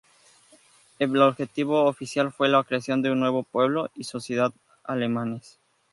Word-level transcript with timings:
El 0.97 1.15
objetivo 1.21 1.83
oficial 1.83 2.31
fue 2.31 2.49
la 2.49 2.63
creación 2.63 3.03
de 3.03 3.11
un 3.11 3.19
nuevo 3.19 3.43
pueblo 3.43 3.91
y 3.93 4.05
sociedad 4.05 4.51
alemanes. 4.83 5.59